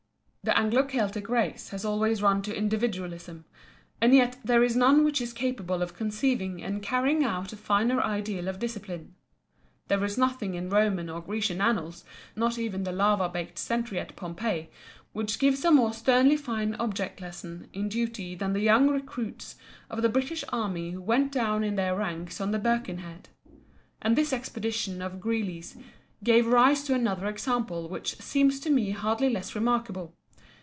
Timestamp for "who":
20.89-21.03